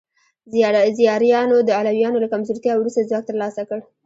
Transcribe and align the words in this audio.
زیاریانو 0.99 1.57
د 1.63 1.69
علویانو 1.79 2.21
له 2.23 2.27
کمزورتیا 2.33 2.73
وروسته 2.75 3.07
ځواک 3.09 3.23
ترلاسه 3.29 3.61
کړ. 3.69 3.79